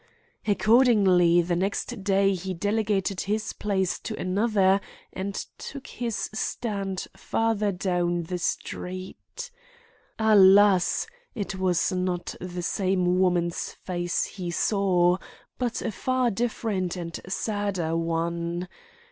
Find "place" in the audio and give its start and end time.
3.53-3.99